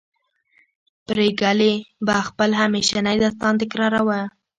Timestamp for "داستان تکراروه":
3.23-4.21